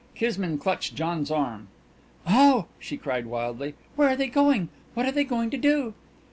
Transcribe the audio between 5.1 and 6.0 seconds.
they going to do?"